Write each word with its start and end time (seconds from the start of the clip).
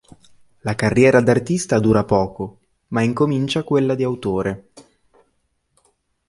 La 0.61 0.73
carriera 0.75 1.21
da 1.21 1.29
artista 1.31 1.77
dura 1.79 2.03
poco 2.07 2.57
ma 2.87 3.03
incomincia 3.03 3.61
quella 3.63 3.93
di 3.93 4.01
autore. 4.01 4.65